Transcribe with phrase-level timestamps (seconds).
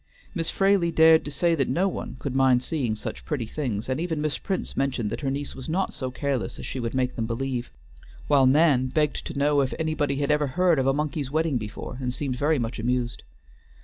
[0.33, 3.99] Miss Fraley dared to say that no one could mind seeing such pretty things, and
[3.99, 7.15] even Miss Prince mentioned that her niece was not so careless as she would make
[7.15, 7.69] them believe;
[8.25, 11.99] while Nan begged to know if anybody had ever heard of a monkey's wedding before,
[12.01, 13.21] and seemed very much amused.